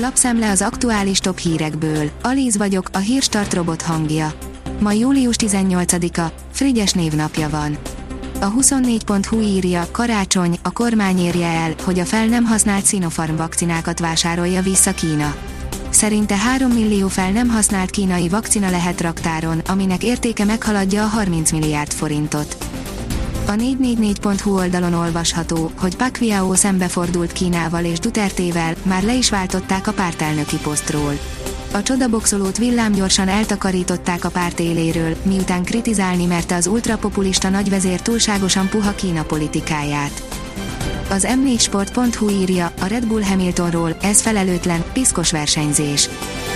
[0.00, 2.10] Lapszemle az aktuális top hírekből.
[2.22, 4.32] Alíz vagyok, a hírstart robot hangja.
[4.80, 7.78] Ma július 18-a, Frigyes névnapja van.
[8.40, 13.98] A 24.hu írja, karácsony, a kormány érje el, hogy a fel nem használt Sinopharm vakcinákat
[13.98, 15.34] vásárolja vissza Kína.
[15.90, 21.50] Szerinte 3 millió fel nem használt kínai vakcina lehet raktáron, aminek értéke meghaladja a 30
[21.52, 22.67] milliárd forintot.
[23.48, 29.92] A 444.hu oldalon olvasható, hogy Pacquiao szembefordult Kínával és Dutertével, már le is váltották a
[29.92, 31.18] pártelnöki posztról.
[31.72, 38.94] A csodaboxolót villámgyorsan eltakarították a párt éléről, miután kritizálni merte az ultrapopulista nagyvezér túlságosan puha
[38.94, 40.22] Kína politikáját.
[41.10, 46.08] Az m4sport.hu írja, a Red Bull Hamiltonról, ez felelőtlen, piszkos versenyzés.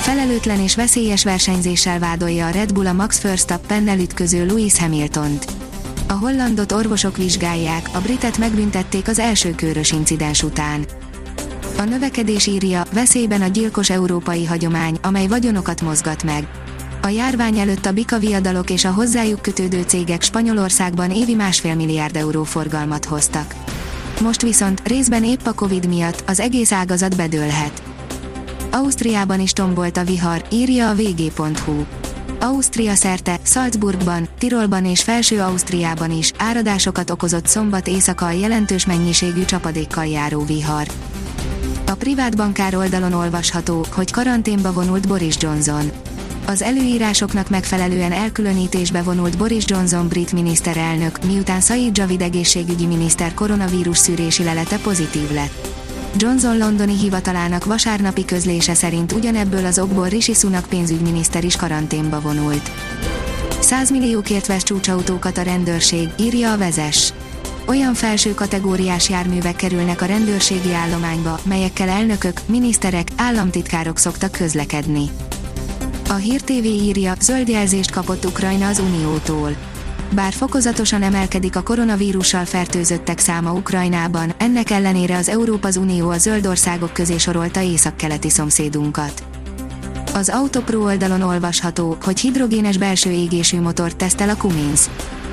[0.00, 5.63] Felelőtlen és veszélyes versenyzéssel vádolja a Red Bull a Max Verstappennel ütköző Lewis Hamiltont.
[6.14, 10.84] A hollandot orvosok vizsgálják, a britet megbüntették az első körös incidens után.
[11.78, 16.48] A növekedés írja, veszélyben a gyilkos európai hagyomány, amely vagyonokat mozgat meg.
[17.02, 22.16] A járvány előtt a bika viadalok és a hozzájuk kötődő cégek Spanyolországban évi másfél milliárd
[22.16, 23.54] euró forgalmat hoztak.
[24.20, 27.82] Most viszont, részben épp a Covid miatt, az egész ágazat bedőlhet.
[28.70, 31.84] Ausztriában is tombolt a vihar, írja a vg.hu.
[32.44, 39.44] Ausztria szerte, Salzburgban, Tirolban és Felső Ausztriában is áradásokat okozott szombat éjszaka a jelentős mennyiségű
[39.44, 40.86] csapadékkal járó vihar.
[41.86, 45.90] A privát bankár oldalon olvasható, hogy karanténba vonult Boris Johnson.
[46.46, 53.98] Az előírásoknak megfelelően elkülönítésbe vonult Boris Johnson brit miniszterelnök, miután Said Javid egészségügyi miniszter koronavírus
[53.98, 55.73] szűrési lelete pozitív lett.
[56.16, 62.70] Johnson londoni hivatalának vasárnapi közlése szerint ugyanebből az okból Rishi Sunak pénzügyminiszter is karanténba vonult.
[63.60, 67.12] 100 milliókért vesz csúcsautókat a rendőrség, írja a vezes.
[67.66, 75.10] Olyan felső kategóriás járművek kerülnek a rendőrségi állományba, melyekkel elnökök, miniszterek, államtitkárok szoktak közlekedni.
[76.08, 79.73] A Hír TV írja, zöld jelzést kapott Ukrajna az Uniótól.
[80.12, 86.46] Bár fokozatosan emelkedik a koronavírussal fertőzöttek száma Ukrajnában, ennek ellenére az Európa Unió a zöld
[86.46, 89.22] országok közé sorolta északkeleti szomszédunkat.
[90.14, 94.80] Az Autopro oldalon olvasható, hogy hidrogénes belső égésű motort tesztel a Cummins.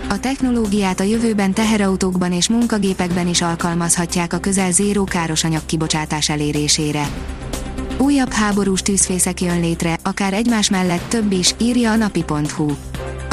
[0.10, 5.08] A technológiát a jövőben teherautókban és munkagépekben is alkalmazhatják a közel zéró
[5.44, 7.10] anyag kibocsátás elérésére.
[7.98, 12.72] Újabb háborús tűzfészek jön létre, akár egymás mellett több is, írja a napi.hu.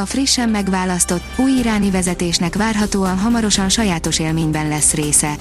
[0.00, 5.34] A frissen megválasztott, új iráni vezetésnek várhatóan hamarosan sajátos élményben lesz része.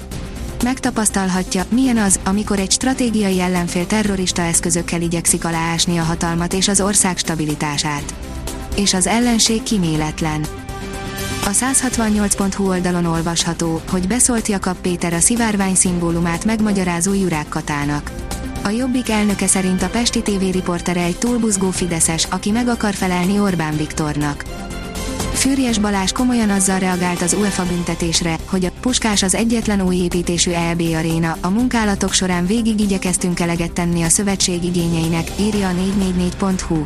[0.62, 6.80] Megtapasztalhatja, milyen az, amikor egy stratégiai ellenfél terrorista eszközökkel igyekszik aláásni a hatalmat és az
[6.80, 8.14] ország stabilitását.
[8.76, 10.46] És az ellenség kiméletlen.
[11.44, 18.10] A 168.hu oldalon olvasható, hogy beszólt Jakab Péter a szivárvány szimbólumát megmagyarázó Jurák Katának.
[18.62, 23.38] A Jobbik elnöke szerint a Pesti TV riportere egy túlbuzgó Fideszes, aki meg akar felelni
[23.38, 24.44] Orbán Viktornak.
[25.32, 30.50] Fűrjes Balázs komolyan azzal reagált az UEFA büntetésre, hogy a Puskás az egyetlen új építésű
[30.50, 36.84] EB aréna, a munkálatok során végig igyekeztünk eleget tenni a szövetség igényeinek, írja a 444.hu.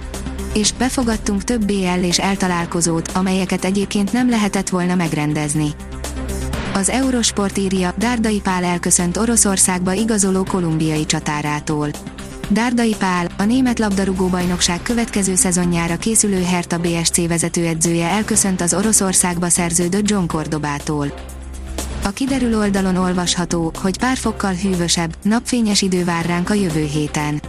[0.54, 5.68] És befogadtunk több BL és eltalálkozót, amelyeket egyébként nem lehetett volna megrendezni.
[6.74, 11.88] Az Eurosport írja, Dárdai Pál elköszönt Oroszországba igazoló kolumbiai csatárától.
[12.48, 19.48] Dárdai Pál, a német labdarúgó bajnokság következő szezonjára készülő Hertha BSC vezetőedzője elköszönt az Oroszországba
[19.48, 21.12] szerződött John Cordobától.
[22.04, 27.40] A kiderül oldalon olvasható, hogy pár fokkal hűvösebb, napfényes idő vár ránk a jövő héten.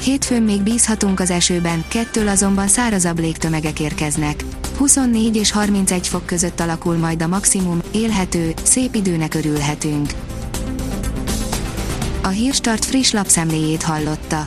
[0.00, 4.44] Hétfőn még bízhatunk az esőben, kettől azonban szárazabb légtömegek érkeznek.
[4.76, 10.10] 24 és 31 fok között alakul majd a maximum, élhető, szép időnek örülhetünk.
[12.22, 14.44] A Hírstart friss lapszemléjét hallotta.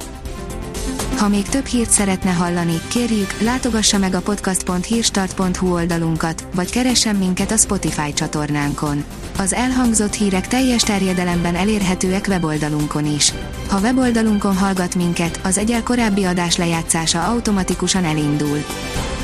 [1.18, 7.52] Ha még több hírt szeretne hallani, kérjük, látogassa meg a podcast.hírstart.hu oldalunkat, vagy keressen minket
[7.52, 9.04] a Spotify csatornánkon.
[9.38, 13.34] Az elhangzott hírek teljes terjedelemben elérhetőek weboldalunkon is.
[13.70, 18.64] Ha weboldalunkon hallgat minket, az egyel korábbi adás lejátszása automatikusan elindul.